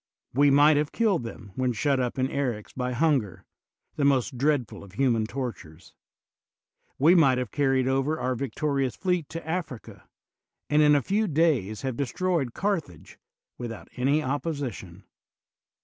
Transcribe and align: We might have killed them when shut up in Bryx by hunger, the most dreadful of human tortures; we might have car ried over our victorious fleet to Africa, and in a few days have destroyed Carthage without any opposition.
We 0.33 0.49
might 0.49 0.77
have 0.77 0.91
killed 0.91 1.21
them 1.21 1.51
when 1.53 1.73
shut 1.73 1.99
up 1.99 2.17
in 2.17 2.25
Bryx 2.25 2.73
by 2.73 2.93
hunger, 2.93 3.45
the 3.97 4.03
most 4.03 4.35
dreadful 4.35 4.83
of 4.83 4.93
human 4.93 5.27
tortures; 5.27 5.93
we 6.97 7.13
might 7.13 7.37
have 7.37 7.51
car 7.51 7.69
ried 7.73 7.87
over 7.87 8.19
our 8.19 8.33
victorious 8.33 8.95
fleet 8.95 9.29
to 9.29 9.47
Africa, 9.47 10.09
and 10.71 10.81
in 10.81 10.95
a 10.95 11.03
few 11.03 11.27
days 11.27 11.83
have 11.83 11.97
destroyed 11.97 12.55
Carthage 12.55 13.19
without 13.59 13.89
any 13.95 14.23
opposition. 14.23 15.03